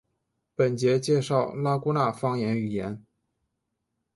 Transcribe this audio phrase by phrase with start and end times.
[0.55, 3.05] 本节介绍拉祜纳方言语音。